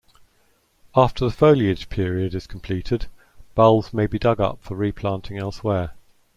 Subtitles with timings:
[0.95, 3.05] After the foliage period is completed,
[3.53, 5.91] bulbs may be dug up for replanting elsewhere.